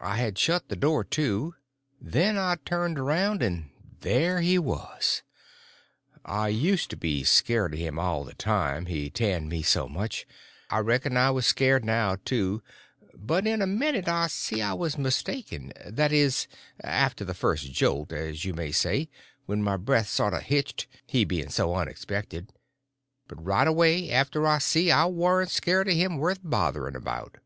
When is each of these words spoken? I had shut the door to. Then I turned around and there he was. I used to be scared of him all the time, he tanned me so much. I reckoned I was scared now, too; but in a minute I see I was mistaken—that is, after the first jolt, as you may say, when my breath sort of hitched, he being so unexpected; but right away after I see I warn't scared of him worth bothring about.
I 0.00 0.16
had 0.16 0.38
shut 0.38 0.70
the 0.70 0.76
door 0.76 1.04
to. 1.04 1.54
Then 2.00 2.38
I 2.38 2.56
turned 2.64 2.98
around 2.98 3.42
and 3.42 3.68
there 4.00 4.40
he 4.40 4.58
was. 4.58 5.22
I 6.24 6.48
used 6.48 6.88
to 6.88 6.96
be 6.96 7.22
scared 7.22 7.74
of 7.74 7.78
him 7.78 7.98
all 7.98 8.24
the 8.24 8.32
time, 8.32 8.86
he 8.86 9.10
tanned 9.10 9.50
me 9.50 9.62
so 9.62 9.90
much. 9.90 10.26
I 10.70 10.78
reckoned 10.78 11.18
I 11.18 11.32
was 11.32 11.44
scared 11.46 11.84
now, 11.84 12.16
too; 12.24 12.62
but 13.12 13.46
in 13.46 13.60
a 13.60 13.66
minute 13.66 14.08
I 14.08 14.28
see 14.28 14.62
I 14.62 14.72
was 14.72 14.96
mistaken—that 14.96 16.12
is, 16.12 16.46
after 16.82 17.22
the 17.22 17.34
first 17.34 17.70
jolt, 17.70 18.14
as 18.14 18.46
you 18.46 18.54
may 18.54 18.72
say, 18.72 19.10
when 19.44 19.62
my 19.62 19.76
breath 19.76 20.08
sort 20.08 20.32
of 20.32 20.44
hitched, 20.44 20.86
he 21.06 21.26
being 21.26 21.50
so 21.50 21.74
unexpected; 21.74 22.54
but 23.28 23.44
right 23.44 23.68
away 23.68 24.10
after 24.10 24.46
I 24.46 24.60
see 24.60 24.90
I 24.90 25.04
warn't 25.04 25.50
scared 25.50 25.88
of 25.88 25.94
him 25.94 26.16
worth 26.16 26.40
bothring 26.42 26.94
about. 26.96 27.36